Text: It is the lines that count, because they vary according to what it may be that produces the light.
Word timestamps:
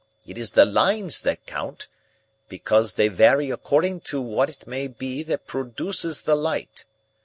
It 0.25 0.35
is 0.35 0.53
the 0.53 0.65
lines 0.65 1.21
that 1.21 1.45
count, 1.45 1.87
because 2.49 2.95
they 2.95 3.07
vary 3.07 3.51
according 3.51 3.99
to 4.09 4.19
what 4.19 4.49
it 4.49 4.65
may 4.65 4.87
be 4.87 5.21
that 5.21 5.45
produces 5.45 6.23
the 6.23 6.33
light. 6.35 6.85